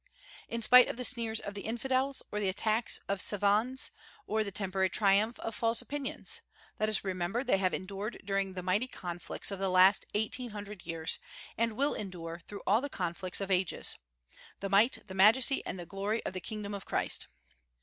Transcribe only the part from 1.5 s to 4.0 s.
the infidels, or the attacks of savans,